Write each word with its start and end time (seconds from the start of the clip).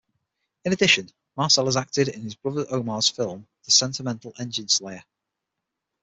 In 0.65 0.73
addition 0.73 1.11
Marcel 1.37 1.65
has 1.67 1.77
acted 1.77 2.07
in 2.07 2.23
his 2.23 2.33
brother 2.33 2.65
Omar's 2.71 3.07
film 3.07 3.45
The 3.65 3.71
Sentimental 3.71 4.33
Engine 4.39 4.67
Slayer. 4.67 5.03